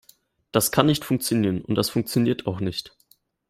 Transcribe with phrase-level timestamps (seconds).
[0.51, 2.97] Das kann nicht funktionieren, und das funktioniert auch nicht!